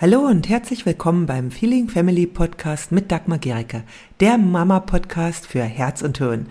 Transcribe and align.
Hallo 0.00 0.20
und 0.20 0.48
herzlich 0.48 0.86
willkommen 0.86 1.26
beim 1.26 1.50
Feeling 1.50 1.90
Family 1.90 2.26
Podcast 2.26 2.90
mit 2.90 3.12
Dagmar 3.12 3.36
Gericke, 3.36 3.82
der 4.20 4.38
Mama-Podcast 4.38 5.46
für 5.46 5.62
Herz 5.62 6.00
und 6.00 6.16
Hirn. 6.16 6.46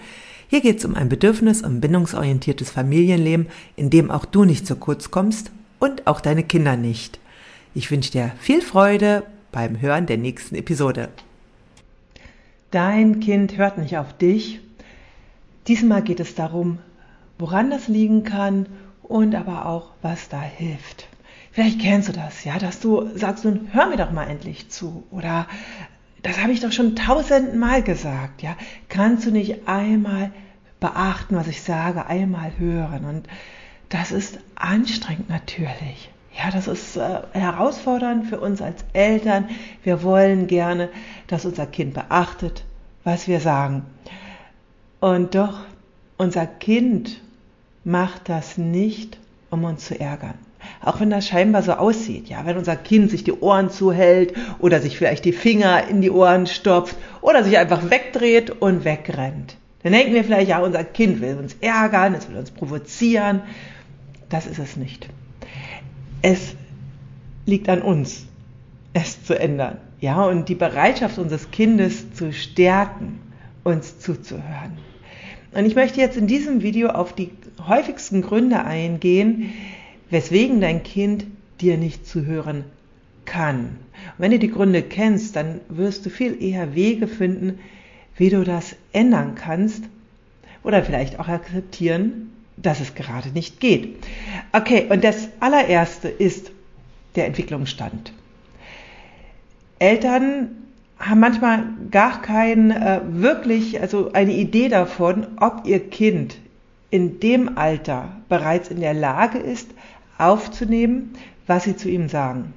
Hier 0.49 0.61
geht 0.61 0.77
es 0.77 0.85
um 0.85 0.93
ein 0.93 1.09
bedürfnis- 1.09 1.63
und 1.63 1.81
bindungsorientiertes 1.81 2.69
Familienleben, 2.69 3.47
in 3.75 3.89
dem 3.89 4.11
auch 4.11 4.25
du 4.25 4.45
nicht 4.45 4.67
zu 4.67 4.75
kurz 4.75 5.09
kommst 5.09 5.49
und 5.79 6.05
auch 6.05 6.21
deine 6.21 6.43
Kinder 6.43 6.77
nicht. 6.77 7.19
Ich 7.73 7.89
wünsche 7.89 8.11
dir 8.11 8.33
viel 8.39 8.61
Freude 8.61 9.23
beim 9.51 9.81
Hören 9.81 10.05
der 10.05 10.19
nächsten 10.19 10.53
Episode. 10.53 11.09
Dein 12.69 13.19
Kind 13.19 13.57
hört 13.57 13.79
nicht 13.79 13.97
auf 13.97 14.15
dich. 14.15 14.59
Diesmal 15.65 16.03
geht 16.03 16.19
es 16.19 16.35
darum, 16.35 16.77
woran 17.39 17.71
das 17.71 17.87
liegen 17.87 18.23
kann 18.23 18.67
und 19.01 19.33
aber 19.33 19.65
auch, 19.65 19.87
was 20.03 20.29
da 20.29 20.39
hilft. 20.39 21.07
Vielleicht 21.51 21.81
kennst 21.81 22.07
du 22.09 22.13
das, 22.13 22.43
ja, 22.43 22.59
dass 22.59 22.79
du 22.79 23.09
sagst, 23.17 23.43
nun 23.43 23.69
hör 23.71 23.87
mir 23.87 23.97
doch 23.97 24.11
mal 24.11 24.25
endlich 24.25 24.69
zu. 24.69 25.03
Oder 25.11 25.47
das 26.21 26.41
habe 26.41 26.51
ich 26.51 26.59
doch 26.59 26.71
schon 26.71 26.95
tausendmal 26.95 27.81
gesagt, 27.81 28.41
ja. 28.41 28.55
Kannst 28.87 29.25
du 29.25 29.31
nicht 29.31 29.67
einmal 29.67 30.31
beachten, 30.79 31.35
was 31.35 31.47
ich 31.47 31.61
sage, 31.61 32.05
einmal 32.05 32.51
hören? 32.57 33.05
Und 33.05 33.27
das 33.89 34.11
ist 34.11 34.39
anstrengend 34.55 35.29
natürlich. 35.29 36.09
Ja, 36.37 36.51
das 36.51 36.67
ist 36.67 36.95
äh, 36.95 37.21
herausfordernd 37.33 38.27
für 38.27 38.39
uns 38.39 38.61
als 38.61 38.85
Eltern. 38.93 39.49
Wir 39.83 40.03
wollen 40.03 40.47
gerne, 40.47 40.89
dass 41.27 41.45
unser 41.45 41.65
Kind 41.65 41.95
beachtet, 41.95 42.63
was 43.03 43.27
wir 43.27 43.39
sagen. 43.39 43.83
Und 44.99 45.35
doch, 45.35 45.61
unser 46.17 46.45
Kind 46.45 47.21
macht 47.83 48.29
das 48.29 48.57
nicht, 48.57 49.17
um 49.49 49.63
uns 49.63 49.85
zu 49.85 49.99
ärgern. 49.99 50.35
Auch 50.81 50.99
wenn 50.99 51.09
das 51.09 51.27
scheinbar 51.27 51.63
so 51.63 51.73
aussieht, 51.73 52.29
ja, 52.29 52.45
wenn 52.45 52.57
unser 52.57 52.75
Kind 52.75 53.11
sich 53.11 53.23
die 53.23 53.33
Ohren 53.33 53.69
zuhält 53.69 54.33
oder 54.59 54.79
sich 54.79 54.97
vielleicht 54.97 55.25
die 55.25 55.33
Finger 55.33 55.87
in 55.87 56.01
die 56.01 56.11
Ohren 56.11 56.47
stopft 56.47 56.95
oder 57.21 57.43
sich 57.43 57.57
einfach 57.57 57.89
wegdreht 57.89 58.49
und 58.61 58.85
wegrennt. 58.85 59.57
Dann 59.83 59.93
denken 59.93 60.13
wir 60.13 60.23
vielleicht, 60.23 60.49
ja, 60.49 60.59
unser 60.59 60.83
Kind 60.83 61.21
will 61.21 61.37
uns 61.37 61.55
ärgern, 61.61 62.13
es 62.13 62.29
will 62.29 62.37
uns 62.37 62.51
provozieren. 62.51 63.41
Das 64.29 64.45
ist 64.45 64.59
es 64.59 64.75
nicht. 64.75 65.09
Es 66.21 66.55
liegt 67.45 67.69
an 67.69 67.81
uns, 67.81 68.25
es 68.93 69.23
zu 69.23 69.39
ändern. 69.39 69.77
Ja, 70.01 70.23
und 70.23 70.49
die 70.49 70.55
Bereitschaft 70.55 71.17
unseres 71.17 71.51
Kindes 71.51 72.13
zu 72.13 72.31
stärken, 72.31 73.19
uns 73.63 73.99
zuzuhören. 73.99 74.77
Und 75.51 75.65
ich 75.65 75.75
möchte 75.75 75.99
jetzt 75.99 76.15
in 76.15 76.27
diesem 76.27 76.61
Video 76.61 76.89
auf 76.89 77.13
die 77.13 77.31
häufigsten 77.67 78.21
Gründe 78.21 78.63
eingehen, 78.63 79.51
weswegen 80.09 80.61
dein 80.61 80.83
Kind 80.83 81.25
dir 81.61 81.77
nicht 81.77 82.07
zuhören 82.07 82.63
kann. 83.25 83.59
Und 83.59 84.19
wenn 84.19 84.31
du 84.31 84.39
die 84.39 84.51
Gründe 84.51 84.81
kennst, 84.81 85.35
dann 85.35 85.61
wirst 85.69 86.05
du 86.05 86.09
viel 86.09 86.41
eher 86.41 86.75
Wege 86.75 87.07
finden, 87.07 87.59
wie 88.17 88.29
du 88.29 88.43
das 88.43 88.75
ändern 88.91 89.35
kannst 89.35 89.83
oder 90.63 90.83
vielleicht 90.83 91.19
auch 91.19 91.27
akzeptieren, 91.27 92.31
dass 92.57 92.81
es 92.81 92.95
gerade 92.95 93.29
nicht 93.29 93.59
geht. 93.59 94.03
Okay, 94.51 94.87
und 94.89 95.03
das 95.03 95.29
allererste 95.39 96.09
ist 96.09 96.51
der 97.15 97.27
Entwicklungsstand. 97.27 98.11
Eltern 99.79 100.49
haben 100.99 101.21
manchmal 101.21 101.63
gar 101.91 102.21
kein 102.21 102.71
äh, 102.71 102.99
wirklich, 103.07 103.79
also 103.79 104.11
eine 104.11 104.33
Idee 104.33 104.67
davon, 104.67 105.27
ob 105.39 105.65
ihr 105.65 105.79
Kind 105.89 106.37
in 106.91 107.21
dem 107.21 107.57
Alter 107.57 108.17
bereits 108.27 108.69
in 108.69 108.81
der 108.81 108.93
Lage 108.93 109.37
ist, 109.37 109.69
aufzunehmen, 110.19 111.13
was 111.47 111.63
sie 111.63 111.75
zu 111.75 111.89
ihm 111.89 112.09
sagen. 112.09 112.53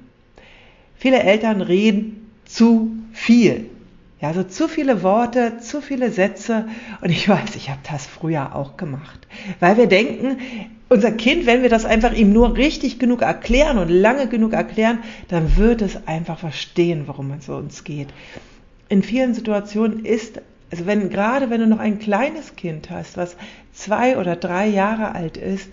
Viele 0.95 1.23
Eltern 1.23 1.61
reden 1.61 2.29
zu 2.45 2.91
viel. 3.11 3.69
Ja, 4.21 4.29
also 4.29 4.43
zu 4.43 4.69
viele 4.69 5.03
Worte, 5.03 5.57
zu 5.59 5.81
viele 5.81 6.11
Sätze. 6.11 6.67
Und 7.01 7.09
ich 7.09 7.27
weiß, 7.27 7.55
ich 7.57 7.69
habe 7.69 7.81
das 7.91 8.05
früher 8.05 8.55
auch 8.55 8.77
gemacht. 8.77 9.27
Weil 9.59 9.75
wir 9.75 9.87
denken, 9.87 10.37
unser 10.87 11.11
Kind, 11.11 11.45
wenn 11.45 11.61
wir 11.61 11.69
das 11.69 11.83
einfach 11.83 12.13
ihm 12.13 12.31
nur 12.31 12.55
richtig 12.55 12.99
genug 12.99 13.21
erklären 13.21 13.77
und 13.77 13.89
lange 13.89 14.27
genug 14.27 14.53
erklären, 14.53 14.99
dann 15.27 15.57
wird 15.57 15.81
es 15.81 16.07
einfach 16.07 16.39
verstehen, 16.39 17.03
worum 17.07 17.31
es 17.31 17.49
uns 17.49 17.83
geht. 17.83 18.09
In 18.87 19.03
vielen 19.03 19.33
Situationen 19.33 20.05
ist, 20.05 20.39
also 20.71 20.85
wenn, 20.85 21.09
gerade 21.09 21.49
wenn 21.49 21.59
du 21.59 21.67
noch 21.67 21.79
ein 21.79 21.99
kleines 21.99 22.55
Kind 22.55 22.89
hast, 22.91 23.17
was 23.17 23.35
zwei 23.73 24.17
oder 24.17 24.35
drei 24.35 24.67
Jahre 24.67 25.15
alt 25.15 25.35
ist, 25.35 25.69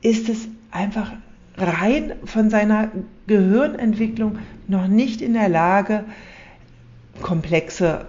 ist 0.00 0.28
es 0.28 0.48
einfach 0.70 1.12
rein 1.62 2.12
von 2.24 2.50
seiner 2.50 2.90
Gehirnentwicklung 3.26 4.38
noch 4.68 4.86
nicht 4.86 5.22
in 5.22 5.34
der 5.34 5.48
Lage, 5.48 6.04
komplexe 7.20 8.06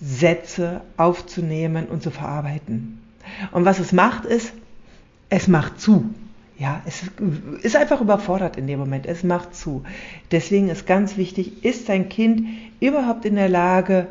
Sätze 0.00 0.82
aufzunehmen 0.96 1.86
und 1.86 2.02
zu 2.02 2.10
verarbeiten. 2.10 3.00
Und 3.52 3.64
was 3.64 3.78
es 3.78 3.92
macht, 3.92 4.24
ist, 4.24 4.52
es 5.30 5.48
macht 5.48 5.80
zu. 5.80 6.14
Ja, 6.58 6.82
es 6.86 7.02
ist 7.62 7.76
einfach 7.76 8.00
überfordert 8.00 8.56
in 8.56 8.66
dem 8.66 8.78
Moment. 8.78 9.06
Es 9.06 9.24
macht 9.24 9.56
zu. 9.56 9.82
Deswegen 10.30 10.68
ist 10.68 10.86
ganz 10.86 11.16
wichtig, 11.16 11.64
ist 11.64 11.88
dein 11.88 12.08
Kind 12.08 12.46
überhaupt 12.80 13.24
in 13.24 13.34
der 13.34 13.48
Lage, 13.48 14.06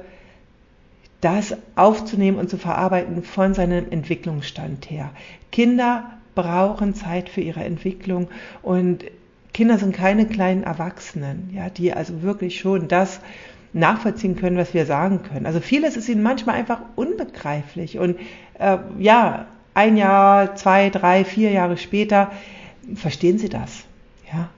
das 1.22 1.56
aufzunehmen 1.76 2.38
und 2.38 2.50
zu 2.50 2.58
verarbeiten 2.58 3.24
von 3.24 3.54
seinem 3.54 3.90
Entwicklungsstand 3.90 4.90
her. 4.90 5.12
Kinder 5.52 6.18
brauchen 6.36 6.94
Zeit 6.96 7.30
für 7.30 7.42
ihre 7.42 7.64
Entwicklung 7.64 8.30
und 8.62 9.06
Kinder 9.54 9.78
sind 9.78 9.96
keine 9.96 10.26
kleinen 10.26 10.64
Erwachsenen, 10.64 11.52
ja, 11.54 11.70
die 11.70 11.94
also 11.94 12.24
wirklich 12.24 12.60
schon 12.60 12.88
das 12.88 13.22
nachvollziehen 13.72 14.36
können, 14.36 14.58
was 14.58 14.74
wir 14.74 14.86
sagen 14.86 15.22
können. 15.24 15.46
Also 15.46 15.60
vieles 15.60 15.98
ist 15.98 16.10
ihnen 16.10 16.24
manchmal 16.24 16.56
einfach 16.56 16.82
unbegreiflich 16.96 18.00
und 18.00 18.20
äh, 18.60 18.78
ja, 19.00 19.48
ein 19.74 19.98
Jahr, 19.98 20.56
zwei, 20.56 20.90
drei, 20.90 21.26
vier 21.26 21.52
Jahre 21.52 21.78
später 21.78 22.32
verstehen 22.96 23.40
sie 23.40 23.50
das, 23.50 23.84
ja. 24.32 24.50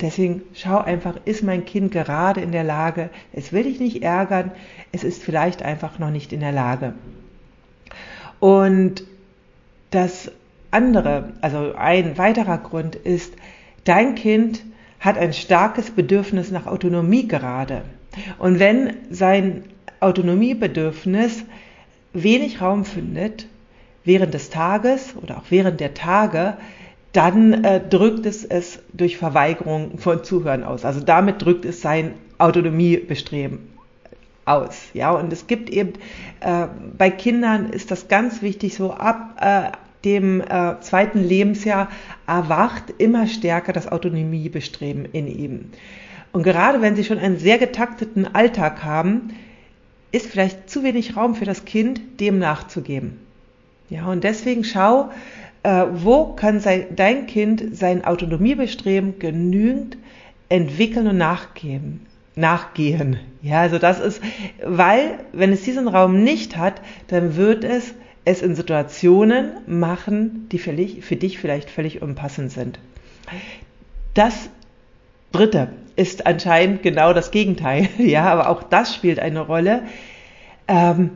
Deswegen 0.00 0.42
schau 0.54 0.78
einfach, 0.78 1.14
ist 1.26 1.44
mein 1.44 1.64
Kind 1.64 1.92
gerade 1.92 2.40
in 2.40 2.50
der 2.50 2.64
Lage, 2.64 3.08
es 3.32 3.52
will 3.52 3.62
dich 3.62 3.78
nicht 3.78 4.02
ärgern, 4.02 4.50
es 4.90 5.04
ist 5.04 5.22
vielleicht 5.22 5.62
einfach 5.62 6.00
noch 6.00 6.10
nicht 6.10 6.32
in 6.32 6.40
der 6.40 6.50
Lage. 6.50 6.94
Und 8.40 9.04
das 9.90 10.32
andere, 10.72 11.32
also 11.40 11.74
ein 11.76 12.18
weiterer 12.18 12.58
Grund 12.58 12.96
ist, 12.96 13.34
dein 13.84 14.14
Kind 14.14 14.62
hat 15.00 15.18
ein 15.18 15.32
starkes 15.32 15.90
Bedürfnis 15.90 16.50
nach 16.50 16.66
Autonomie 16.66 17.28
gerade. 17.28 17.82
Und 18.38 18.58
wenn 18.58 18.94
sein 19.10 19.64
Autonomiebedürfnis 20.00 21.44
wenig 22.12 22.60
Raum 22.60 22.84
findet, 22.84 23.46
während 24.04 24.34
des 24.34 24.50
Tages 24.50 25.14
oder 25.20 25.38
auch 25.38 25.44
während 25.50 25.80
der 25.80 25.94
Tage, 25.94 26.56
dann 27.12 27.64
äh, 27.64 27.80
drückt 27.80 28.26
es 28.26 28.44
es 28.44 28.80
durch 28.92 29.16
Verweigerung 29.16 29.98
von 29.98 30.24
Zuhören 30.24 30.64
aus. 30.64 30.84
Also 30.84 31.00
damit 31.00 31.44
drückt 31.44 31.64
es 31.64 31.82
sein 31.82 32.14
Autonomiebestreben 32.38 33.58
aus. 34.44 34.88
Ja, 34.94 35.12
und 35.12 35.32
es 35.32 35.46
gibt 35.46 35.70
eben 35.70 35.92
äh, 36.40 36.66
bei 36.96 37.10
Kindern 37.10 37.70
ist 37.70 37.90
das 37.90 38.08
ganz 38.08 38.42
wichtig, 38.42 38.74
so 38.74 38.92
ab 38.92 39.36
äh, 39.40 39.70
dem 40.04 40.40
äh, 40.40 40.80
zweiten 40.80 41.22
Lebensjahr 41.22 41.88
erwacht 42.26 42.84
immer 42.98 43.26
stärker 43.26 43.72
das 43.72 43.90
Autonomiebestreben 43.90 45.06
in 45.12 45.26
ihm. 45.26 45.70
Und 46.32 46.42
gerade 46.42 46.80
wenn 46.80 46.96
sie 46.96 47.04
schon 47.04 47.18
einen 47.18 47.38
sehr 47.38 47.58
getakteten 47.58 48.34
Alltag 48.34 48.82
haben, 48.84 49.30
ist 50.12 50.26
vielleicht 50.26 50.68
zu 50.68 50.82
wenig 50.82 51.16
Raum 51.16 51.34
für 51.34 51.44
das 51.44 51.64
Kind, 51.64 52.20
dem 52.20 52.38
nachzugeben. 52.38 53.18
Ja, 53.88 54.06
und 54.06 54.24
deswegen 54.24 54.64
schau, 54.64 55.10
äh, 55.62 55.84
wo 55.92 56.34
kann 56.34 56.60
sein, 56.60 56.86
dein 56.96 57.26
Kind 57.26 57.76
sein 57.76 58.04
Autonomiebestreben 58.04 59.18
genügend 59.18 59.96
entwickeln 60.48 61.06
und 61.06 61.18
nachgeben, 61.18 62.06
nachgehen. 62.34 63.18
Ja, 63.42 63.60
also 63.60 63.78
das 63.78 64.00
ist, 64.00 64.22
weil, 64.64 65.18
wenn 65.32 65.52
es 65.52 65.62
diesen 65.62 65.88
Raum 65.88 66.22
nicht 66.22 66.56
hat, 66.56 66.80
dann 67.08 67.36
wird 67.36 67.64
es 67.64 67.94
es 68.24 68.42
in 68.42 68.54
Situationen 68.54 69.52
machen, 69.66 70.48
die 70.50 70.58
für 70.58 70.72
dich, 70.72 71.04
für 71.04 71.16
dich 71.16 71.38
vielleicht 71.38 71.70
völlig 71.70 72.02
unpassend 72.02 72.52
sind. 72.52 72.78
Das 74.14 74.48
dritte 75.32 75.68
ist 75.96 76.26
anscheinend 76.26 76.82
genau 76.82 77.12
das 77.12 77.30
Gegenteil. 77.30 77.88
Ja, 77.98 78.24
aber 78.24 78.48
auch 78.48 78.62
das 78.62 78.94
spielt 78.94 79.18
eine 79.18 79.40
Rolle. 79.40 79.82
Ähm, 80.68 81.10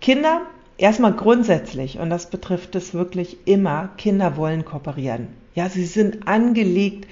Kinder, 0.00 0.42
erstmal 0.76 1.14
grundsätzlich, 1.14 1.98
und 1.98 2.10
das 2.10 2.28
betrifft 2.28 2.74
es 2.74 2.92
wirklich 2.92 3.38
immer, 3.46 3.90
Kinder 3.96 4.36
wollen 4.36 4.64
kooperieren. 4.64 5.28
Ja, 5.54 5.68
sie 5.68 5.86
sind 5.86 6.28
angelegt 6.28 7.08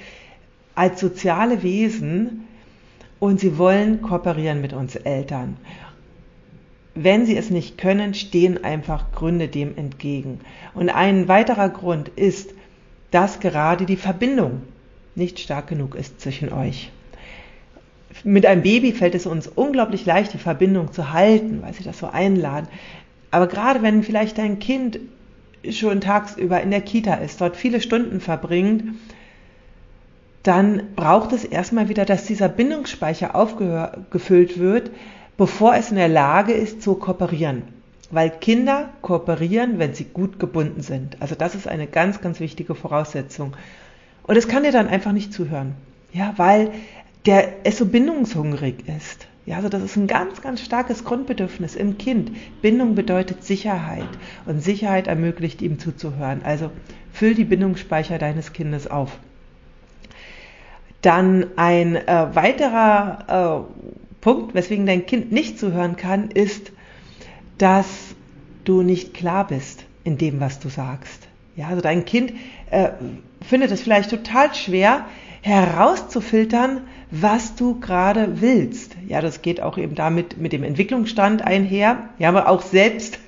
als 0.74 1.00
soziale 1.00 1.62
Wesen 1.62 2.46
und 3.20 3.40
sie 3.40 3.56
wollen 3.56 4.02
kooperieren 4.02 4.60
mit 4.60 4.72
uns 4.72 4.96
Eltern. 4.96 5.56
Wenn 6.94 7.24
sie 7.24 7.36
es 7.36 7.50
nicht 7.50 7.78
können, 7.78 8.14
stehen 8.14 8.62
einfach 8.64 9.12
Gründe 9.12 9.48
dem 9.48 9.76
entgegen. 9.76 10.40
Und 10.74 10.90
ein 10.90 11.26
weiterer 11.28 11.70
Grund 11.70 12.08
ist, 12.08 12.52
dass 13.10 13.40
gerade 13.40 13.86
die 13.86 13.96
Verbindung 13.96 14.62
nicht 15.14 15.38
stark 15.38 15.68
genug 15.68 15.94
ist 15.94 16.20
zwischen 16.20 16.52
euch. 16.52 16.90
mit 18.24 18.44
einem 18.46 18.62
Baby 18.62 18.92
fällt 18.92 19.14
es 19.14 19.26
uns 19.26 19.46
unglaublich 19.46 20.04
leicht, 20.04 20.34
die 20.34 20.38
Verbindung 20.38 20.92
zu 20.92 21.12
halten, 21.12 21.62
weil 21.62 21.72
sie 21.72 21.84
das 21.84 21.98
so 21.98 22.06
einladen. 22.06 22.68
Aber 23.30 23.46
gerade 23.46 23.82
wenn 23.82 24.02
vielleicht 24.02 24.38
dein 24.38 24.58
Kind 24.58 25.00
schon 25.70 26.00
tagsüber 26.00 26.60
in 26.60 26.70
der 26.70 26.82
Kita 26.82 27.14
ist, 27.14 27.40
dort 27.40 27.56
viele 27.56 27.80
Stunden 27.80 28.20
verbringt, 28.20 28.84
dann 30.42 30.82
braucht 30.96 31.32
es 31.32 31.44
erstmal 31.44 31.88
wieder, 31.88 32.04
dass 32.04 32.26
dieser 32.26 32.48
Bindungsspeicher 32.48 33.34
aufgefüllt 33.34 34.58
wird, 34.58 34.90
bevor 35.42 35.74
es 35.74 35.90
in 35.90 35.96
der 35.96 36.06
Lage 36.06 36.52
ist 36.52 36.82
zu 36.82 36.94
kooperieren. 36.94 37.64
Weil 38.12 38.30
Kinder 38.30 38.90
kooperieren, 39.00 39.80
wenn 39.80 39.92
sie 39.92 40.04
gut 40.04 40.38
gebunden 40.38 40.82
sind. 40.82 41.20
Also 41.20 41.34
das 41.34 41.56
ist 41.56 41.66
eine 41.66 41.88
ganz, 41.88 42.20
ganz 42.20 42.38
wichtige 42.38 42.76
Voraussetzung. 42.76 43.54
Und 44.22 44.36
es 44.36 44.46
kann 44.46 44.62
dir 44.62 44.70
dann 44.70 44.86
einfach 44.86 45.10
nicht 45.10 45.32
zuhören. 45.32 45.74
Ja, 46.12 46.34
weil 46.36 46.70
der 47.26 47.54
es 47.64 47.76
so 47.76 47.86
bindungshungrig 47.86 48.84
ist. 48.86 49.26
Ja, 49.44 49.56
also 49.56 49.68
das 49.68 49.82
ist 49.82 49.96
ein 49.96 50.06
ganz, 50.06 50.42
ganz 50.42 50.60
starkes 50.60 51.02
Grundbedürfnis 51.02 51.74
im 51.74 51.98
Kind. 51.98 52.30
Bindung 52.62 52.94
bedeutet 52.94 53.42
Sicherheit 53.42 54.06
und 54.46 54.62
Sicherheit 54.62 55.08
ermöglicht 55.08 55.60
ihm 55.60 55.80
zuzuhören. 55.80 56.42
Also 56.44 56.70
füll 57.12 57.34
die 57.34 57.42
Bindungsspeicher 57.42 58.18
deines 58.18 58.52
Kindes 58.52 58.88
auf. 58.88 59.18
Dann 61.00 61.46
ein 61.56 61.96
äh, 61.96 62.28
weiterer 62.32 63.66
äh, 63.66 64.01
Punkt, 64.22 64.54
weswegen 64.54 64.86
dein 64.86 65.04
Kind 65.04 65.32
nicht 65.32 65.58
zuhören 65.58 65.96
kann, 65.96 66.30
ist, 66.30 66.72
dass 67.58 68.14
du 68.64 68.82
nicht 68.82 69.12
klar 69.12 69.46
bist 69.46 69.84
in 70.04 70.16
dem, 70.16 70.40
was 70.40 70.60
du 70.60 70.70
sagst. 70.70 71.28
Ja, 71.56 71.68
also 71.68 71.82
dein 71.82 72.06
Kind 72.06 72.32
äh, 72.70 72.90
findet 73.46 73.72
es 73.72 73.82
vielleicht 73.82 74.10
total 74.10 74.54
schwer, 74.54 75.04
herauszufiltern, 75.42 76.82
was 77.10 77.56
du 77.56 77.80
gerade 77.80 78.40
willst. 78.40 78.96
Ja, 79.06 79.20
das 79.20 79.42
geht 79.42 79.60
auch 79.60 79.76
eben 79.76 79.96
damit 79.96 80.38
mit 80.38 80.52
dem 80.52 80.62
Entwicklungsstand 80.62 81.42
einher. 81.42 82.08
Ja, 82.18 82.28
aber 82.28 82.48
auch 82.48 82.62
selbst, 82.62 83.18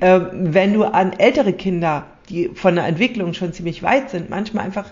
äh, 0.00 0.20
wenn 0.32 0.74
du 0.74 0.82
an 0.84 1.12
ältere 1.12 1.52
Kinder, 1.52 2.06
die 2.28 2.50
von 2.52 2.74
der 2.74 2.86
Entwicklung 2.86 3.32
schon 3.32 3.52
ziemlich 3.52 3.82
weit 3.84 4.10
sind, 4.10 4.28
manchmal 4.28 4.64
einfach 4.64 4.90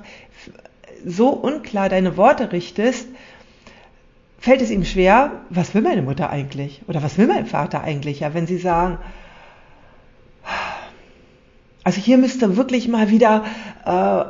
so 1.05 1.31
unklar 1.31 1.88
deine 1.88 2.17
Worte 2.17 2.52
richtest, 2.52 3.08
fällt 4.40 4.62
es 4.62 4.70
ihm 4.70 4.84
schwer, 4.84 5.32
was 5.50 5.75
will 5.75 5.82
meine 5.82 6.02
Mutter 6.02 6.31
eigentlich? 6.31 6.81
Oder 6.88 7.02
was 7.02 7.19
will 7.19 7.26
mein 7.26 7.46
Vater 7.46 7.82
eigentlich? 7.82 8.20
Ja, 8.20 8.34
wenn 8.34 8.46
sie 8.46 8.58
sagen, 8.58 8.98
also 11.84 12.00
hier 12.00 12.19
müsste 12.19 12.56
wirklich 12.56 12.88
mal 12.88 13.10
wieder 13.10 13.44
äh, 13.84 14.25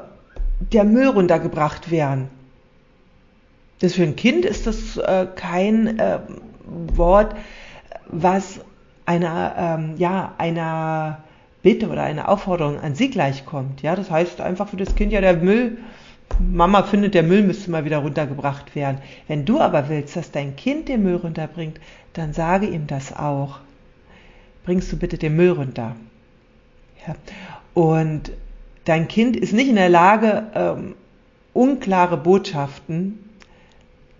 der 0.73 0.85
Müll 0.85 1.09
runtergebracht 1.09 1.91
werden. 1.91 2.29
Das 3.81 3.95
für 3.95 4.03
ein 4.03 4.17
Kind 4.17 4.45
ist 4.45 4.67
das 4.67 4.97
äh, 4.97 5.27
kein 5.35 5.99
äh, 5.99 6.19
Wort, 6.67 7.35
was 8.07 8.61
einer, 9.07 9.55
ähm, 9.57 9.95
ja, 9.97 10.35
einer 10.39 11.19
Bitte 11.63 11.89
oder 11.89 12.03
einer 12.03 12.29
Aufforderung 12.29 12.81
an 12.81 12.95
sie 12.95 13.11
gleichkommt. 13.11 13.83
Ja, 13.83 13.95
das 13.95 14.11
heißt 14.11 14.41
einfach 14.41 14.69
für 14.69 14.77
das 14.77 14.95
Kind, 14.95 15.13
ja, 15.13 15.21
der 15.21 15.37
Müll, 15.37 15.79
Mama 16.39 16.83
findet, 16.85 17.15
der 17.15 17.23
Müll 17.23 17.43
müsste 17.43 17.71
mal 17.71 17.85
wieder 17.85 17.99
runtergebracht 17.99 18.75
werden. 18.75 18.99
Wenn 19.29 19.45
du 19.45 19.61
aber 19.61 19.89
willst, 19.89 20.17
dass 20.17 20.31
dein 20.31 20.57
Kind 20.57 20.89
den 20.89 21.03
Müll 21.03 21.17
runterbringt, 21.17 21.81
dann 22.13 22.33
sage 22.33 22.67
ihm 22.67 22.87
das 22.87 23.15
auch. 23.17 23.59
Bringst 24.65 24.91
du 24.93 24.97
bitte 24.97 25.19
den 25.19 25.37
Müll 25.37 25.51
runter. 25.51 25.97
Ja. 27.07 27.15
Und 27.75 28.33
dein 28.85 29.09
Kind 29.09 29.37
ist 29.37 29.53
nicht 29.53 29.69
in 29.69 29.77
der 29.77 29.89
Lage, 29.89 30.47
ähm, 30.55 30.95
unklare 31.53 32.17
Botschaften 32.17 33.19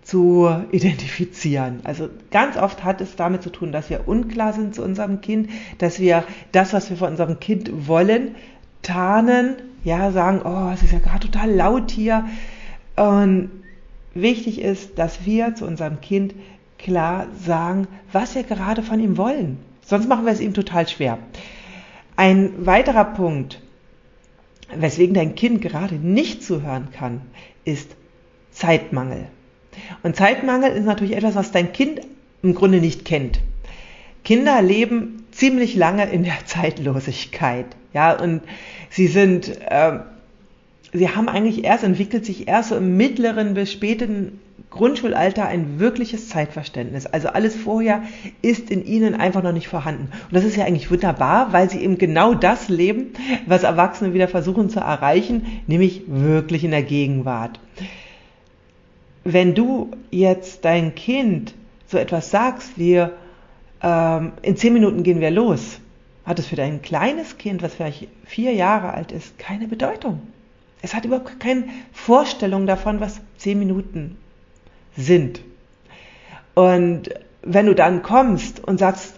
zu 0.03 0.49
identifizieren. 0.71 1.81
Also 1.83 2.09
ganz 2.31 2.57
oft 2.57 2.83
hat 2.83 3.01
es 3.01 3.15
damit 3.15 3.43
zu 3.43 3.49
tun, 3.49 3.71
dass 3.71 3.89
wir 3.89 4.07
unklar 4.07 4.53
sind 4.53 4.75
zu 4.75 4.83
unserem 4.83 5.21
Kind, 5.21 5.49
dass 5.77 5.99
wir 5.99 6.23
das, 6.51 6.73
was 6.73 6.89
wir 6.89 6.97
von 6.97 7.09
unserem 7.09 7.39
Kind 7.39 7.87
wollen, 7.87 8.35
tarnen, 8.81 9.55
ja, 9.83 10.11
sagen, 10.11 10.41
oh, 10.43 10.71
es 10.73 10.83
ist 10.83 10.93
ja 10.93 10.99
gerade 10.99 11.27
total 11.27 11.51
laut 11.51 11.91
hier. 11.91 12.25
Und 12.95 13.49
wichtig 14.13 14.61
ist, 14.61 14.97
dass 14.99 15.25
wir 15.25 15.55
zu 15.55 15.65
unserem 15.65 16.01
Kind 16.01 16.35
klar 16.77 17.27
sagen, 17.39 17.87
was 18.11 18.35
wir 18.35 18.43
gerade 18.43 18.83
von 18.83 18.99
ihm 18.99 19.17
wollen. 19.17 19.57
Sonst 19.85 20.07
machen 20.07 20.25
wir 20.25 20.33
es 20.33 20.39
ihm 20.39 20.53
total 20.53 20.87
schwer. 20.87 21.17
Ein 22.15 22.65
weiterer 22.65 23.05
Punkt, 23.05 23.61
weswegen 24.75 25.13
dein 25.13 25.35
Kind 25.35 25.61
gerade 25.61 25.95
nicht 25.95 26.43
zuhören 26.43 26.89
kann, 26.91 27.21
ist 27.65 27.95
Zeitmangel. 28.51 29.27
Und 30.03 30.15
Zeitmangel 30.15 30.71
ist 30.71 30.85
natürlich 30.85 31.15
etwas, 31.15 31.35
was 31.35 31.51
dein 31.51 31.73
Kind 31.73 32.01
im 32.43 32.53
Grunde 32.53 32.79
nicht 32.79 33.05
kennt. 33.05 33.39
Kinder 34.23 34.61
leben 34.61 35.20
ziemlich 35.41 35.75
lange 35.75 36.09
in 36.09 36.23
der 36.23 36.45
Zeitlosigkeit, 36.45 37.65
ja, 37.93 38.13
und 38.13 38.41
sie 38.89 39.07
sind, 39.07 39.49
äh, 39.69 39.99
sie 40.93 41.09
haben 41.09 41.27
eigentlich 41.27 41.63
erst, 41.63 41.83
entwickelt 41.83 42.25
sich 42.25 42.47
erst 42.47 42.69
so 42.69 42.77
im 42.77 42.95
mittleren 42.95 43.55
bis 43.55 43.71
späten 43.71 44.39
Grundschulalter 44.69 45.45
ein 45.47 45.79
wirkliches 45.79 46.29
Zeitverständnis. 46.29 47.05
Also 47.05 47.27
alles 47.27 47.55
vorher 47.57 48.03
ist 48.41 48.71
in 48.71 48.85
ihnen 48.85 49.15
einfach 49.15 49.43
noch 49.43 49.51
nicht 49.51 49.67
vorhanden. 49.67 50.09
Und 50.13 50.33
das 50.33 50.45
ist 50.45 50.55
ja 50.55 50.63
eigentlich 50.63 50.89
wunderbar, 50.91 51.51
weil 51.51 51.69
sie 51.69 51.79
eben 51.79 51.97
genau 51.97 52.33
das 52.33 52.69
leben, 52.69 53.07
was 53.47 53.63
Erwachsene 53.63 54.13
wieder 54.13 54.29
versuchen 54.29 54.69
zu 54.69 54.79
erreichen, 54.79 55.45
nämlich 55.67 56.03
wirklich 56.07 56.63
in 56.63 56.71
der 56.71 56.83
Gegenwart 56.83 57.59
wenn 59.23 59.53
du 59.53 59.91
jetzt 60.09 60.65
dein 60.65 60.95
Kind 60.95 61.53
so 61.87 61.97
etwas 61.97 62.31
sagst 62.31 62.77
wie, 62.77 63.05
ähm, 63.83 64.33
in 64.41 64.57
zehn 64.57 64.73
Minuten 64.73 65.03
gehen 65.03 65.19
wir 65.19 65.31
los, 65.31 65.79
hat 66.25 66.39
es 66.39 66.47
für 66.47 66.55
dein 66.55 66.81
kleines 66.81 67.37
Kind, 67.37 67.61
was 67.61 67.73
vielleicht 67.73 68.07
vier 68.25 68.53
Jahre 68.53 68.93
alt 68.93 69.11
ist, 69.11 69.37
keine 69.39 69.67
Bedeutung. 69.67 70.21
Es 70.81 70.93
hat 70.93 71.05
überhaupt 71.05 71.39
keine 71.39 71.65
Vorstellung 71.91 72.65
davon, 72.67 72.99
was 72.99 73.21
zehn 73.37 73.59
Minuten 73.59 74.17
sind. 74.97 75.41
Und 76.53 77.09
wenn 77.43 77.65
du 77.65 77.75
dann 77.75 78.03
kommst 78.03 78.63
und 78.63 78.79
sagst, 78.79 79.15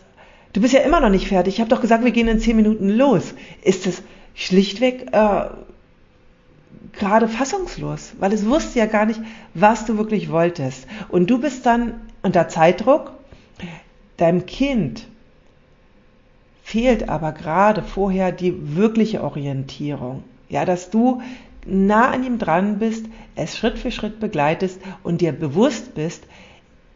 du 0.54 0.62
bist 0.62 0.74
ja 0.74 0.82
immer 0.82 1.00
noch 1.00 1.10
nicht 1.10 1.28
fertig, 1.28 1.56
ich 1.56 1.60
habe 1.60 1.70
doch 1.70 1.82
gesagt, 1.82 2.04
wir 2.04 2.12
gehen 2.12 2.28
in 2.28 2.40
zehn 2.40 2.56
Minuten 2.56 2.90
los, 2.90 3.34
ist 3.64 3.88
es 3.88 4.04
schlichtweg 4.36 5.08
äh, 5.12 5.46
gerade 6.94 7.28
fassungslos, 7.28 8.14
weil 8.20 8.34
es 8.34 8.46
wusste 8.46 8.80
ja 8.80 8.86
gar 8.86 9.06
nicht, 9.06 9.20
was 9.54 9.86
du 9.86 9.98
wirklich 9.98 10.32
wolltest. 10.32 10.88
Und 11.10 11.30
du 11.30 11.40
bist 11.40 11.66
dann 11.66 12.02
unter 12.22 12.48
Zeitdruck, 12.48 13.14
deinem 14.24 14.46
Kind 14.46 15.08
fehlt 16.64 17.10
aber 17.10 17.34
gerade 17.34 17.84
vorher 17.84 18.32
die 18.32 18.76
wirkliche 18.76 19.24
Orientierung. 19.24 20.24
Ja, 20.50 20.66
dass 20.66 20.90
du 20.90 21.22
nah 21.66 22.12
an 22.12 22.24
ihm 22.24 22.40
dran 22.40 22.80
bist, 22.80 23.06
es 23.36 23.58
Schritt 23.58 23.78
für 23.78 23.92
Schritt 23.92 24.20
begleitest 24.20 24.80
und 25.04 25.22
dir 25.22 25.34
bewusst 25.34 25.94
bist, 25.96 26.24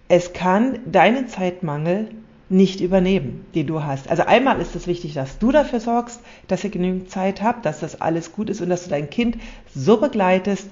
es 0.08 0.34
kann 0.34 0.80
deinen 0.86 1.28
Zeitmangel 1.28 2.10
nicht 2.50 2.80
übernehmen, 2.80 3.46
den 3.56 3.68
du 3.68 3.84
hast. 3.84 4.10
Also 4.10 4.24
einmal 4.24 4.62
ist 4.62 4.76
es 4.76 4.88
wichtig, 4.88 5.14
dass 5.14 5.38
du 5.38 5.52
dafür 5.52 5.82
sorgst, 5.82 6.22
dass 6.48 6.64
ihr 6.64 6.70
genügend 6.70 7.10
Zeit 7.10 7.42
habt, 7.42 7.66
dass 7.66 7.82
das 7.82 8.00
alles 8.00 8.32
gut 8.32 8.50
ist 8.50 8.62
und 8.62 8.70
dass 8.70 8.86
du 8.86 8.90
dein 8.90 9.10
Kind 9.10 9.38
so 9.76 9.98
begleitest, 9.98 10.70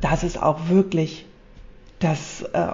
dass 0.00 0.22
es 0.22 0.38
auch 0.38 0.70
wirklich 0.70 1.26
das 1.98 2.42
äh, 2.54 2.72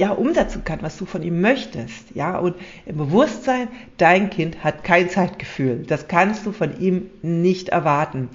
ja 0.00 0.12
umsetzen 0.12 0.64
kann, 0.64 0.80
was 0.80 0.96
du 0.96 1.04
von 1.04 1.22
ihm 1.22 1.42
möchtest. 1.42 2.14
Ja, 2.14 2.38
und 2.38 2.56
im 2.86 2.96
Bewusstsein, 2.96 3.68
dein 3.98 4.30
Kind 4.30 4.64
hat 4.64 4.82
kein 4.82 5.10
Zeitgefühl. 5.10 5.84
Das 5.86 6.08
kannst 6.08 6.46
du 6.46 6.52
von 6.52 6.80
ihm 6.80 7.10
nicht 7.22 7.68
erwarten. 7.68 8.30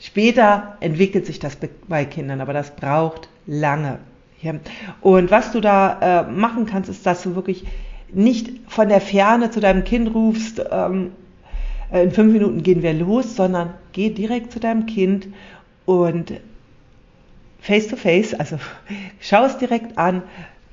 Später 0.00 0.76
entwickelt 0.80 1.24
sich 1.24 1.38
das 1.38 1.56
bei 1.88 2.04
Kindern, 2.04 2.40
aber 2.40 2.52
das 2.52 2.74
braucht 2.74 3.28
lange. 3.46 4.00
Und 5.00 5.30
was 5.30 5.52
du 5.52 5.60
da 5.60 6.26
äh, 6.26 6.30
machen 6.30 6.66
kannst, 6.66 6.90
ist, 6.90 7.06
dass 7.06 7.22
du 7.22 7.34
wirklich 7.34 7.64
nicht 8.12 8.50
von 8.66 8.88
der 8.88 9.00
Ferne 9.00 9.50
zu 9.50 9.60
deinem 9.60 9.84
Kind 9.84 10.12
rufst, 10.14 10.62
ähm, 10.70 11.12
äh, 11.90 12.02
in 12.02 12.10
fünf 12.10 12.32
Minuten 12.32 12.62
gehen 12.62 12.82
wir 12.82 12.92
los, 12.92 13.36
sondern 13.36 13.72
geh 13.92 14.10
direkt 14.10 14.52
zu 14.52 14.60
deinem 14.60 14.84
Kind 14.84 15.28
und 15.86 16.34
face 17.60 17.86
to 17.86 17.96
face, 17.96 18.34
also 18.34 18.58
schau 19.20 19.44
es 19.44 19.56
direkt 19.56 19.96
an, 19.96 20.22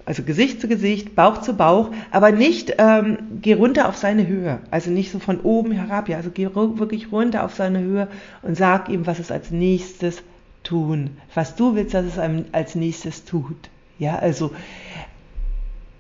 also 0.06 0.24
Gesicht 0.24 0.62
zu 0.62 0.68
Gesicht, 0.68 1.16
Bauch 1.16 1.42
zu 1.42 1.54
Bauch, 1.54 1.92
aber 2.12 2.32
nicht 2.32 2.76
ähm, 2.78 3.18
geh 3.42 3.54
runter 3.54 3.88
auf 3.88 3.98
seine 3.98 4.28
Höhe, 4.28 4.60
also 4.72 4.90
nicht 4.90 5.12
so 5.12 5.20
von 5.20 5.42
oben 5.42 5.72
herab, 5.72 6.10
ja, 6.10 6.18
also 6.18 6.32
geh 6.32 6.50
wirklich 6.54 7.12
runter 7.12 7.44
auf 7.44 7.56
seine 7.56 7.80
Höhe 7.80 8.08
und 8.42 8.58
sag 8.58 8.90
ihm, 8.90 9.06
was 9.06 9.20
es 9.20 9.32
als 9.32 9.52
nächstes 9.52 10.24
tun, 10.64 11.18
was 11.34 11.56
du 11.56 11.76
willst, 11.76 11.94
dass 11.94 12.06
es 12.06 12.20
einem 12.20 12.46
als 12.52 12.76
nächstes 12.76 13.26
tut. 13.26 13.70
Ja, 14.00 14.18
also 14.18 14.52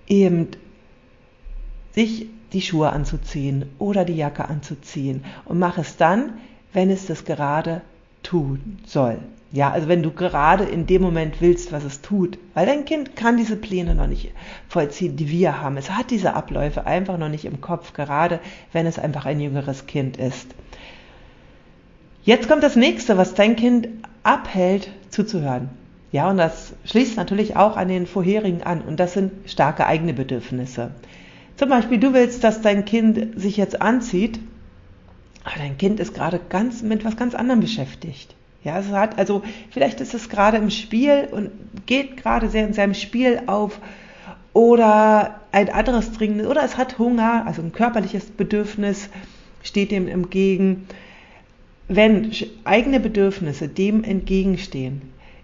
eben 0.07 0.47
sich 1.93 2.27
die 2.53 2.61
Schuhe 2.61 2.91
anzuziehen 2.91 3.65
oder 3.79 4.05
die 4.05 4.15
Jacke 4.15 4.47
anzuziehen 4.49 5.23
und 5.45 5.59
mach 5.59 5.77
es 5.77 5.97
dann, 5.97 6.33
wenn 6.73 6.89
es 6.89 7.05
das 7.05 7.25
gerade 7.25 7.81
tun 8.23 8.79
soll. 8.85 9.19
Ja, 9.53 9.69
also 9.69 9.89
wenn 9.89 10.01
du 10.01 10.11
gerade 10.11 10.63
in 10.63 10.87
dem 10.87 11.01
Moment 11.01 11.41
willst, 11.41 11.73
was 11.73 11.83
es 11.83 12.01
tut, 12.01 12.37
weil 12.53 12.65
dein 12.65 12.85
Kind 12.85 13.17
kann 13.17 13.35
diese 13.35 13.57
Pläne 13.57 13.95
noch 13.95 14.07
nicht 14.07 14.31
vollziehen, 14.69 15.17
die 15.17 15.29
wir 15.29 15.61
haben. 15.61 15.75
Es 15.75 15.91
hat 15.91 16.09
diese 16.09 16.35
Abläufe 16.35 16.85
einfach 16.85 17.17
noch 17.17 17.27
nicht 17.27 17.43
im 17.43 17.59
Kopf, 17.59 17.91
gerade 17.91 18.39
wenn 18.71 18.85
es 18.85 18.97
einfach 18.97 19.25
ein 19.25 19.41
jüngeres 19.41 19.87
Kind 19.87 20.15
ist. 20.15 20.55
Jetzt 22.23 22.47
kommt 22.47 22.63
das 22.63 22.77
nächste, 22.77 23.17
was 23.17 23.33
dein 23.33 23.57
Kind 23.57 23.89
abhält, 24.23 24.89
zuzuhören. 25.09 25.69
Ja, 26.13 26.29
und 26.29 26.37
das 26.37 26.73
schließt 26.85 27.17
natürlich 27.17 27.57
auch 27.57 27.75
an 27.75 27.89
den 27.89 28.07
vorherigen 28.07 28.63
an. 28.63 28.81
Und 28.81 28.99
das 28.99 29.13
sind 29.13 29.49
starke 29.49 29.85
eigene 29.85 30.13
Bedürfnisse. 30.13 30.91
Zum 31.57 31.67
Beispiel, 31.67 31.99
du 31.99 32.13
willst, 32.13 32.43
dass 32.43 32.61
dein 32.61 32.85
Kind 32.85 33.39
sich 33.39 33.57
jetzt 33.57 33.81
anzieht, 33.81 34.39
aber 35.43 35.57
dein 35.57 35.77
Kind 35.77 35.99
ist 35.99 36.13
gerade 36.13 36.39
ganz 36.49 36.81
mit 36.83 37.03
was 37.03 37.17
ganz 37.17 37.35
anderem 37.35 37.59
beschäftigt. 37.59 38.35
Ja, 38.63 38.79
es 38.79 38.89
hat, 38.89 39.17
also 39.17 39.41
vielleicht 39.71 40.01
ist 40.01 40.13
es 40.13 40.29
gerade 40.29 40.57
im 40.57 40.69
Spiel 40.69 41.27
und 41.31 41.49
geht 41.87 42.17
gerade 42.17 42.49
sehr 42.49 42.67
in 42.67 42.73
seinem 42.73 42.93
Spiel 42.93 43.41
auf 43.47 43.79
oder 44.53 45.39
ein 45.51 45.69
anderes 45.69 46.11
dringendes 46.11 46.47
oder 46.47 46.63
es 46.63 46.77
hat 46.77 46.99
Hunger, 46.99 47.45
also 47.47 47.61
ein 47.61 47.71
körperliches 47.71 48.25
Bedürfnis 48.25 49.09
steht 49.63 49.91
dem 49.91 50.07
entgegen. 50.07 50.87
Wenn 51.87 52.31
eigene 52.63 52.99
Bedürfnisse 52.99 53.67
dem 53.67 54.03
entgegenstehen, 54.03 55.01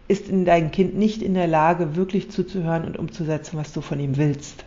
ist 0.08 0.26
dein 0.30 0.72
Kind 0.72 0.96
nicht 0.96 1.22
in 1.22 1.34
der 1.34 1.48
Lage, 1.48 1.96
wirklich 1.96 2.32
zuzuhören 2.32 2.86
und 2.86 2.98
umzusetzen, 2.98 3.58
was 3.58 3.74
du 3.74 3.82
von 3.82 4.00
ihm 4.00 4.16
willst. 4.18 4.64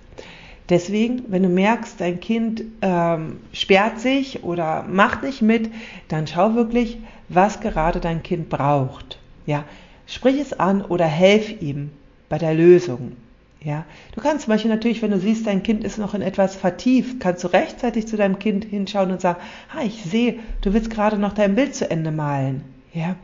Deswegen, 0.70 1.24
wenn 1.28 1.42
du 1.42 1.48
merkst, 1.48 2.00
dein 2.00 2.20
Kind 2.20 2.62
ähm, 2.80 3.38
sperrt 3.52 3.98
sich 3.98 4.44
oder 4.44 4.84
macht 4.84 5.24
nicht 5.24 5.42
mit, 5.42 5.70
dann 6.06 6.28
schau 6.28 6.54
wirklich, 6.54 6.98
was 7.28 7.60
gerade 7.60 7.98
dein 7.98 8.22
Kind 8.22 8.48
braucht. 8.48 9.18
Ja, 9.46 9.64
sprich 10.06 10.40
es 10.40 10.52
an 10.52 10.82
oder 10.82 11.06
helf 11.06 11.60
ihm 11.60 11.90
bei 12.28 12.38
der 12.38 12.54
Lösung. 12.54 13.16
Ja, 13.62 13.84
du 14.14 14.22
kannst 14.22 14.44
zum 14.44 14.52
Beispiel 14.54 14.70
natürlich, 14.70 15.02
wenn 15.02 15.10
du 15.10 15.18
siehst, 15.18 15.46
dein 15.46 15.62
Kind 15.62 15.84
ist 15.84 15.98
noch 15.98 16.14
in 16.14 16.22
etwas 16.22 16.56
vertieft, 16.56 17.20
kannst 17.20 17.44
du 17.44 17.48
rechtzeitig 17.48 18.06
zu 18.06 18.16
deinem 18.16 18.38
Kind 18.38 18.64
hinschauen 18.64 19.10
und 19.10 19.20
sagen, 19.20 19.40
ah, 19.74 19.82
ich 19.84 20.02
sehe, 20.02 20.38
du 20.62 20.72
willst 20.72 20.88
gerade 20.88 21.18
noch 21.18 21.34
dein 21.34 21.56
Bild 21.56 21.74
zu 21.74 21.90
Ende 21.90 22.10
malen. 22.10 22.62
Ja, 22.94 23.16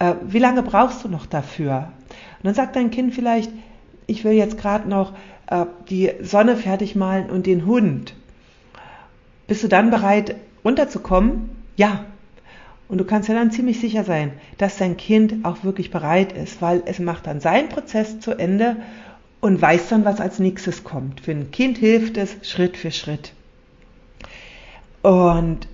äh, 0.00 0.14
wie 0.26 0.40
lange 0.40 0.62
brauchst 0.62 1.04
du 1.04 1.08
noch 1.08 1.26
dafür? 1.26 1.92
Und 2.38 2.46
dann 2.46 2.54
sagt 2.54 2.74
dein 2.74 2.90
Kind 2.90 3.14
vielleicht, 3.14 3.52
ich 4.08 4.24
will 4.24 4.32
jetzt 4.32 4.58
gerade 4.58 4.88
noch 4.88 5.12
äh, 5.46 5.66
die 5.88 6.10
Sonne 6.20 6.56
fertig 6.56 6.96
malen 6.96 7.30
und 7.30 7.46
den 7.46 7.66
Hund. 7.66 8.14
Bist 9.46 9.62
du 9.62 9.68
dann 9.68 9.90
bereit, 9.90 10.34
runterzukommen? 10.64 11.50
Ja, 11.76 12.04
und 12.88 12.98
du 12.98 13.04
kannst 13.04 13.28
ja 13.28 13.34
dann 13.34 13.52
ziemlich 13.52 13.78
sicher 13.80 14.02
sein, 14.02 14.32
dass 14.56 14.78
dein 14.78 14.96
Kind 14.96 15.44
auch 15.44 15.62
wirklich 15.62 15.90
bereit 15.90 16.32
ist, 16.32 16.60
weil 16.62 16.82
es 16.86 16.98
macht 16.98 17.26
dann 17.26 17.40
seinen 17.40 17.68
Prozess 17.68 18.18
zu 18.18 18.32
Ende 18.32 18.76
und 19.40 19.60
weiß 19.60 19.90
dann, 19.90 20.04
was 20.04 20.20
als 20.20 20.38
nächstes 20.38 20.84
kommt. 20.84 21.20
Für 21.20 21.32
ein 21.32 21.50
Kind 21.50 21.78
hilft 21.78 22.16
es 22.16 22.36
Schritt 22.42 22.76
für 22.76 22.90
Schritt. 22.90 23.32
Und 25.02 25.68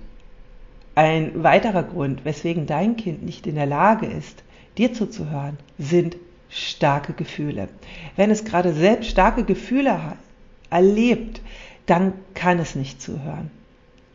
ein 0.93 1.43
weiterer 1.43 1.83
Grund, 1.83 2.25
weswegen 2.25 2.67
dein 2.67 2.95
Kind 2.97 3.23
nicht 3.23 3.47
in 3.47 3.55
der 3.55 3.65
Lage 3.65 4.05
ist, 4.05 4.43
dir 4.77 4.93
zuzuhören, 4.93 5.57
sind 5.79 6.17
starke 6.49 7.13
Gefühle. 7.13 7.69
Wenn 8.15 8.31
es 8.31 8.45
gerade 8.45 8.73
selbst 8.73 9.09
starke 9.09 9.43
Gefühle 9.43 9.99
erlebt, 10.69 11.41
dann 11.85 12.13
kann 12.33 12.59
es 12.59 12.75
nicht 12.75 13.01
zuhören. 13.01 13.51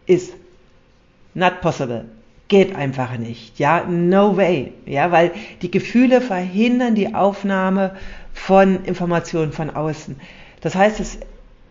Ist 0.07 0.33
not 1.35 1.61
possible 1.61 2.07
geht 2.51 2.75
einfach 2.75 3.17
nicht. 3.17 3.59
Ja, 3.59 3.85
no 3.89 4.37
way. 4.37 4.73
Ja, 4.85 5.11
weil 5.11 5.31
die 5.63 5.71
Gefühle 5.71 6.21
verhindern 6.21 6.95
die 6.95 7.15
Aufnahme 7.15 7.97
von 8.35 8.85
Informationen 8.85 9.53
von 9.53 9.71
außen. 9.71 10.21
Das 10.61 10.75
heißt, 10.75 11.01
es 11.01 11.19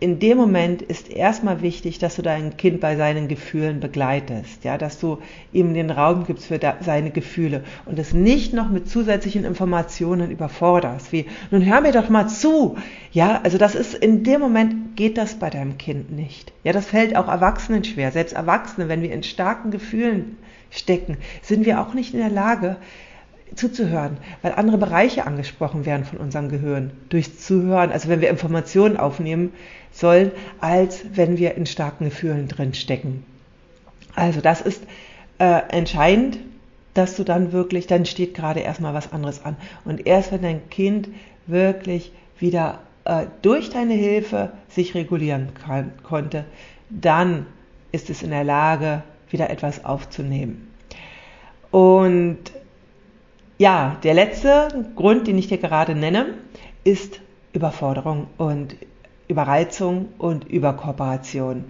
in 0.00 0.18
dem 0.18 0.38
Moment 0.38 0.80
ist 0.80 1.10
erstmal 1.10 1.60
wichtig, 1.60 1.98
dass 1.98 2.16
du 2.16 2.22
dein 2.22 2.56
Kind 2.56 2.80
bei 2.80 2.96
seinen 2.96 3.28
Gefühlen 3.28 3.80
begleitest, 3.80 4.64
ja, 4.64 4.78
dass 4.78 4.98
du 4.98 5.18
ihm 5.52 5.74
den 5.74 5.90
Raum 5.90 6.24
gibst 6.24 6.46
für 6.46 6.58
seine 6.80 7.10
Gefühle 7.10 7.64
und 7.84 7.98
es 7.98 8.14
nicht 8.14 8.54
noch 8.54 8.70
mit 8.70 8.88
zusätzlichen 8.88 9.44
Informationen 9.44 10.30
überforderst, 10.30 11.12
wie, 11.12 11.26
nun 11.50 11.66
hör 11.66 11.82
mir 11.82 11.92
doch 11.92 12.08
mal 12.08 12.28
zu, 12.28 12.78
ja, 13.12 13.40
also 13.42 13.58
das 13.58 13.74
ist, 13.74 13.94
in 13.94 14.24
dem 14.24 14.40
Moment 14.40 14.96
geht 14.96 15.18
das 15.18 15.34
bei 15.34 15.50
deinem 15.50 15.76
Kind 15.76 16.10
nicht. 16.10 16.50
Ja, 16.64 16.72
das 16.72 16.86
fällt 16.86 17.14
auch 17.14 17.28
Erwachsenen 17.28 17.84
schwer, 17.84 18.10
selbst 18.10 18.32
Erwachsene, 18.32 18.88
wenn 18.88 19.02
wir 19.02 19.12
in 19.12 19.22
starken 19.22 19.70
Gefühlen 19.70 20.38
stecken, 20.70 21.18
sind 21.42 21.66
wir 21.66 21.78
auch 21.78 21.92
nicht 21.92 22.14
in 22.14 22.20
der 22.20 22.30
Lage, 22.30 22.76
zuzuhören, 23.54 24.18
weil 24.42 24.52
andere 24.52 24.78
Bereiche 24.78 25.26
angesprochen 25.26 25.84
werden 25.84 26.04
von 26.04 26.18
unserem 26.18 26.48
Gehirn 26.48 26.92
durchs 27.08 27.44
Zuhören, 27.44 27.90
also 27.90 28.08
wenn 28.08 28.20
wir 28.20 28.30
Informationen 28.30 28.96
aufnehmen 28.96 29.52
sollen, 29.92 30.32
als 30.60 31.04
wenn 31.14 31.38
wir 31.38 31.54
in 31.54 31.66
starken 31.66 32.04
Gefühlen 32.04 32.48
drin 32.48 32.74
stecken. 32.74 33.24
Also 34.14 34.40
das 34.40 34.60
ist 34.60 34.82
äh, 35.38 35.62
entscheidend, 35.70 36.38
dass 36.94 37.16
du 37.16 37.24
dann 37.24 37.52
wirklich, 37.52 37.86
dann 37.86 38.04
steht 38.04 38.34
gerade 38.34 38.60
erstmal 38.60 38.94
was 38.94 39.12
anderes 39.12 39.44
an. 39.44 39.56
Und 39.84 40.06
erst 40.06 40.32
wenn 40.32 40.42
dein 40.42 40.68
Kind 40.70 41.08
wirklich 41.46 42.12
wieder 42.38 42.80
äh, 43.04 43.26
durch 43.42 43.70
deine 43.70 43.94
Hilfe 43.94 44.52
sich 44.68 44.94
regulieren 44.94 45.48
kann, 45.54 45.92
konnte, 46.02 46.44
dann 46.88 47.46
ist 47.92 48.10
es 48.10 48.22
in 48.22 48.30
der 48.30 48.44
Lage, 48.44 49.02
wieder 49.30 49.50
etwas 49.50 49.84
aufzunehmen. 49.84 50.72
Und 51.70 52.38
ja, 53.58 53.98
der 54.02 54.14
letzte 54.14 54.86
Grund, 54.96 55.26
den 55.26 55.38
ich 55.38 55.48
dir 55.48 55.58
gerade 55.58 55.94
nenne, 55.94 56.34
ist 56.82 57.20
Überforderung 57.52 58.26
und 58.38 58.74
Überreizung 59.30 60.08
und 60.18 60.44
Überkooperation. 60.44 61.64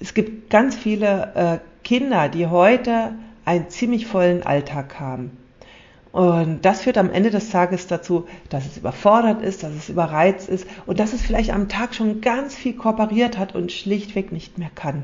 Es 0.00 0.14
gibt 0.14 0.50
ganz 0.50 0.76
viele 0.76 1.32
äh, 1.34 1.58
Kinder, 1.82 2.28
die 2.28 2.46
heute 2.46 3.12
einen 3.44 3.68
ziemlich 3.68 4.06
vollen 4.06 4.42
Alltag 4.42 4.98
haben. 5.00 5.36
Und 6.12 6.64
das 6.64 6.82
führt 6.82 6.96
am 6.96 7.10
Ende 7.10 7.30
des 7.30 7.50
Tages 7.50 7.88
dazu, 7.88 8.26
dass 8.48 8.66
es 8.66 8.76
überfordert 8.76 9.42
ist, 9.42 9.64
dass 9.64 9.72
es 9.72 9.88
überreizt 9.88 10.48
ist 10.48 10.66
und 10.86 11.00
dass 11.00 11.12
es 11.12 11.22
vielleicht 11.22 11.52
am 11.52 11.68
Tag 11.68 11.94
schon 11.94 12.20
ganz 12.20 12.54
viel 12.54 12.74
kooperiert 12.74 13.36
hat 13.36 13.56
und 13.56 13.72
schlichtweg 13.72 14.30
nicht 14.30 14.56
mehr 14.56 14.70
kann. 14.72 15.02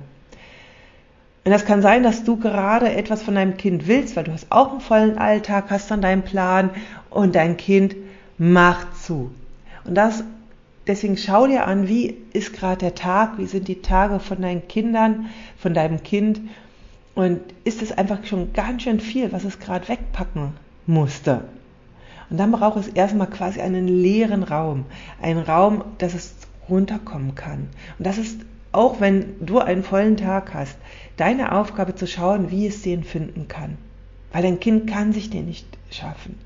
Und 1.44 1.50
das 1.50 1.64
kann 1.64 1.82
sein, 1.82 2.04
dass 2.04 2.22
du 2.22 2.36
gerade 2.36 2.92
etwas 2.92 3.22
von 3.22 3.34
deinem 3.34 3.56
Kind 3.56 3.88
willst, 3.88 4.14
weil 4.14 4.24
du 4.24 4.32
hast 4.32 4.46
auch 4.50 4.70
einen 4.70 4.80
vollen 4.80 5.18
Alltag, 5.18 5.64
hast 5.70 5.90
dann 5.90 6.00
deinen 6.00 6.22
Plan 6.22 6.70
und 7.08 7.34
dein 7.34 7.56
Kind 7.56 7.96
macht 8.38 8.96
zu. 9.02 9.32
Und 9.84 9.94
das, 9.96 10.22
deswegen 10.90 11.16
schau 11.16 11.46
dir 11.46 11.66
an, 11.66 11.88
wie 11.88 12.16
ist 12.32 12.52
gerade 12.52 12.78
der 12.78 12.94
Tag, 12.94 13.38
wie 13.38 13.46
sind 13.46 13.68
die 13.68 13.80
Tage 13.80 14.18
von 14.20 14.42
deinen 14.42 14.66
Kindern, 14.66 15.30
von 15.56 15.72
deinem 15.72 16.02
Kind 16.02 16.40
und 17.14 17.40
ist 17.64 17.80
es 17.80 17.92
einfach 17.92 18.24
schon 18.24 18.52
ganz 18.52 18.82
schön 18.82 19.00
viel, 19.00 19.32
was 19.32 19.44
es 19.44 19.60
gerade 19.60 19.88
wegpacken 19.88 20.52
musste. 20.86 21.44
Und 22.28 22.38
dann 22.38 22.52
braucht 22.52 22.78
es 22.78 22.88
erstmal 22.88 23.28
quasi 23.28 23.60
einen 23.60 23.88
leeren 23.88 24.42
Raum, 24.42 24.84
einen 25.22 25.38
Raum, 25.38 25.84
dass 25.98 26.14
es 26.14 26.34
runterkommen 26.68 27.34
kann. 27.34 27.68
Und 27.98 28.06
das 28.06 28.18
ist 28.18 28.40
auch 28.72 29.00
wenn 29.00 29.34
du 29.44 29.58
einen 29.58 29.82
vollen 29.82 30.16
Tag 30.16 30.54
hast, 30.54 30.76
deine 31.16 31.52
Aufgabe 31.52 31.94
zu 31.94 32.06
schauen, 32.06 32.50
wie 32.50 32.66
es 32.66 32.82
den 32.82 33.02
finden 33.02 33.48
kann. 33.48 33.78
Weil 34.32 34.42
dein 34.42 34.60
Kind 34.60 34.88
kann 34.88 35.12
sich 35.12 35.28
den 35.30 35.46
nicht 35.46 35.66
schaffen. 35.90 36.38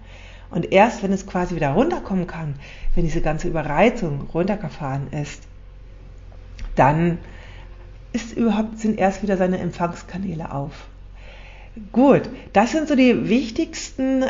Und 0.54 0.70
erst 0.70 1.02
wenn 1.02 1.12
es 1.12 1.26
quasi 1.26 1.56
wieder 1.56 1.70
runterkommen 1.70 2.28
kann, 2.28 2.54
wenn 2.94 3.02
diese 3.02 3.20
ganze 3.20 3.48
Überreizung 3.48 4.28
runtergefahren 4.32 5.08
ist, 5.10 5.42
dann 6.76 7.18
ist 8.12 8.36
überhaupt, 8.36 8.78
sind 8.78 8.96
erst 8.96 9.24
wieder 9.24 9.36
seine 9.36 9.58
Empfangskanäle 9.58 10.52
auf. 10.52 10.86
Gut, 11.90 12.22
das 12.52 12.70
sind 12.70 12.86
so 12.86 12.94
die 12.94 13.28
wichtigsten 13.28 14.26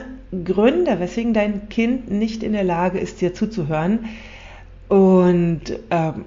Gründe, 0.46 0.98
weswegen 0.98 1.34
dein 1.34 1.68
Kind 1.68 2.10
nicht 2.10 2.42
in 2.42 2.54
der 2.54 2.64
Lage 2.64 2.98
ist, 2.98 3.20
dir 3.20 3.34
zuzuhören. 3.34 4.06
Und 4.88 5.78
ähm, 5.90 6.24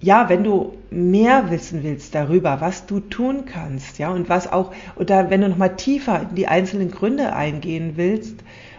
ja, 0.00 0.28
wenn 0.28 0.44
du 0.44 0.74
mehr 0.90 1.50
wissen 1.50 1.82
willst 1.82 2.14
darüber, 2.14 2.60
was 2.60 2.86
du 2.86 3.00
tun 3.00 3.44
kannst, 3.46 3.98
ja, 3.98 4.10
und 4.10 4.28
was 4.28 4.50
auch, 4.50 4.72
oder 4.96 5.30
wenn 5.30 5.40
du 5.40 5.48
nochmal 5.48 5.76
tiefer 5.76 6.26
in 6.30 6.36
die 6.36 6.46
einzelnen 6.46 6.90
Gründe 6.90 7.34
eingehen 7.34 7.92
willst 7.96 8.36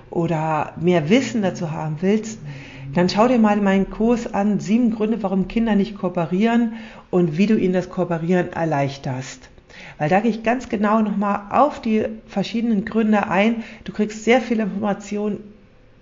oder 0.10 0.74
mehr 0.80 1.10
Wissen 1.10 1.42
dazu 1.42 1.72
haben 1.72 1.98
willst, 2.02 2.40
dann 2.94 3.10
schau 3.10 3.28
dir 3.28 3.38
mal 3.38 3.58
meinen 3.58 3.90
Kurs 3.90 4.34
an, 4.34 4.60
sieben 4.60 4.92
Gründe, 4.92 5.22
warum 5.22 5.48
Kinder 5.48 5.76
nicht 5.76 5.96
kooperieren 5.96 6.74
und 7.12 7.38
wie 7.38 7.46
du 7.46 7.56
ihnen 7.56 7.74
das 7.74 7.90
Kooperieren 7.90 8.52
erleichterst. 8.52 9.50
Weil 10.00 10.10
da 10.10 10.22
gehe 10.22 10.32
ich 10.32 10.44
ganz 10.44 10.70
genau 10.70 11.02
nochmal 11.02 11.42
auf 11.52 11.82
die 11.82 12.06
verschiedenen 12.28 12.86
Gründe 12.86 13.28
ein. 13.28 13.64
Du 13.84 13.94
kriegst 13.94 14.24
sehr 14.24 14.42
viele 14.42 14.64
Informationen, 14.64 15.44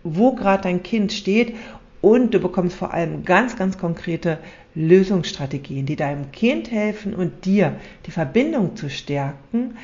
wo 0.03 0.33
gerade 0.33 0.63
dein 0.63 0.83
Kind 0.83 1.11
steht 1.11 1.55
und 2.01 2.33
du 2.33 2.39
bekommst 2.39 2.75
vor 2.75 2.93
allem 2.93 3.25
ganz, 3.25 3.55
ganz 3.55 3.77
konkrete 3.77 4.37
Lösungsstrategien, 4.75 5.85
die 5.85 5.95
deinem 5.95 6.31
Kind 6.31 6.71
helfen 6.71 7.13
und 7.13 7.45
dir 7.45 7.75
die 8.05 8.11
Verbindung 8.11 8.75
zu 8.75 8.89
stärken 8.89 9.77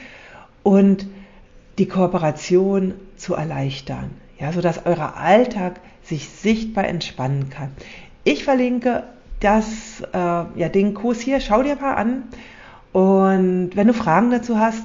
und 0.61 1.07
die 1.77 1.87
Kooperation 1.87 2.93
zu 3.17 3.33
erleichtern, 3.33 4.11
ja, 4.39 4.51
sodass 4.51 4.85
euer 4.85 5.17
Alltag 5.17 5.79
sich 6.03 6.29
sichtbar 6.29 6.85
entspannen 6.85 7.49
kann. 7.49 7.71
Ich 8.23 8.43
verlinke 8.43 9.03
das, 9.39 10.01
äh, 10.13 10.17
ja, 10.17 10.69
den 10.69 10.93
Kurs 10.93 11.19
hier, 11.19 11.39
schau 11.39 11.63
dir 11.63 11.75
mal 11.75 11.95
an. 11.95 12.23
Und 12.91 13.71
wenn 13.73 13.87
du 13.87 13.93
Fragen 13.93 14.29
dazu 14.29 14.59
hast, 14.59 14.83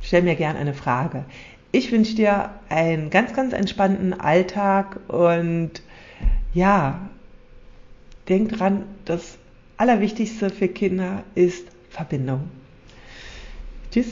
stell 0.00 0.22
mir 0.22 0.36
gerne 0.36 0.58
eine 0.58 0.74
Frage. 0.74 1.24
Ich 1.72 1.90
wünsche 1.90 2.14
dir 2.14 2.50
einen 2.68 3.10
ganz, 3.10 3.34
ganz 3.34 3.52
entspannten 3.52 4.18
Alltag 4.18 5.00
und 5.08 5.82
ja, 6.56 7.10
denk 8.28 8.52
dran, 8.52 8.84
das 9.04 9.36
Allerwichtigste 9.76 10.48
für 10.48 10.68
Kinder 10.68 11.22
ist 11.34 11.66
Verbindung. 11.90 12.48
Tschüss. 13.90 14.06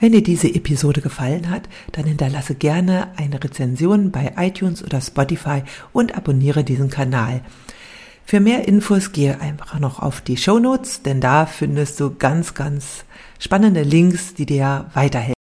Wenn 0.00 0.12
dir 0.12 0.22
diese 0.22 0.52
Episode 0.52 1.02
gefallen 1.02 1.50
hat, 1.50 1.68
dann 1.92 2.06
hinterlasse 2.06 2.54
gerne 2.54 3.12
eine 3.16 3.44
Rezension 3.44 4.10
bei 4.10 4.32
iTunes 4.38 4.82
oder 4.82 5.00
Spotify 5.00 5.62
und 5.92 6.16
abonniere 6.16 6.64
diesen 6.64 6.88
Kanal. 6.88 7.42
Für 8.24 8.40
mehr 8.40 8.66
Infos 8.66 9.12
gehe 9.12 9.40
einfach 9.40 9.78
noch 9.78 10.00
auf 10.00 10.22
die 10.22 10.38
Show 10.38 10.58
Notes, 10.58 11.02
denn 11.02 11.20
da 11.20 11.44
findest 11.44 12.00
du 12.00 12.14
ganz, 12.14 12.54
ganz 12.54 13.04
spannende 13.38 13.82
Links, 13.82 14.32
die 14.34 14.46
dir 14.46 14.90
weiterhelfen. 14.94 15.41